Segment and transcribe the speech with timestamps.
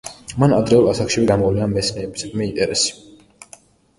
[0.43, 2.97] მან ადრეულ ასაკშივე გამოავლინა მეცნიერებისადმი ინტერესი.